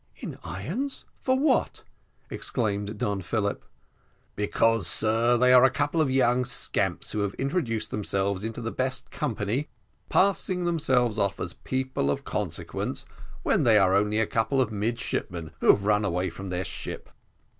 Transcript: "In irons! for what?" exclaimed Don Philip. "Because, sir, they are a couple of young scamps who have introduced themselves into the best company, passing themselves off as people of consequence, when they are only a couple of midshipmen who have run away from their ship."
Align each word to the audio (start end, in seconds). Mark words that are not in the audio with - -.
"In 0.15 0.39
irons! 0.43 1.05
for 1.19 1.37
what?" 1.37 1.83
exclaimed 2.31 2.97
Don 2.97 3.21
Philip. 3.21 3.63
"Because, 4.35 4.87
sir, 4.87 5.37
they 5.37 5.53
are 5.53 5.63
a 5.63 5.69
couple 5.69 6.01
of 6.01 6.09
young 6.09 6.43
scamps 6.43 7.11
who 7.11 7.19
have 7.19 7.35
introduced 7.35 7.91
themselves 7.91 8.43
into 8.43 8.61
the 8.63 8.71
best 8.71 9.11
company, 9.11 9.69
passing 10.09 10.65
themselves 10.65 11.19
off 11.19 11.39
as 11.39 11.53
people 11.53 12.09
of 12.09 12.25
consequence, 12.25 13.05
when 13.43 13.61
they 13.61 13.77
are 13.77 13.93
only 13.93 14.17
a 14.17 14.25
couple 14.25 14.59
of 14.59 14.71
midshipmen 14.71 15.51
who 15.59 15.67
have 15.69 15.83
run 15.85 16.03
away 16.03 16.31
from 16.31 16.49
their 16.49 16.65
ship." 16.65 17.07